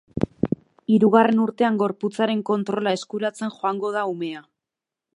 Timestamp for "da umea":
3.99-4.47